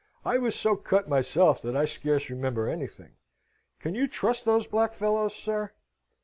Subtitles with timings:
[0.25, 3.17] I was so cut myself that I scarce remember anything.
[3.79, 5.73] Can you trust those black fellows, sir?"